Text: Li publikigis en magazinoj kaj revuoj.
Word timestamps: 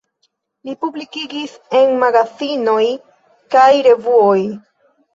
Li 0.69 0.73
publikigis 0.85 1.53
en 1.81 1.95
magazinoj 2.05 2.81
kaj 3.57 3.71
revuoj. 3.93 4.39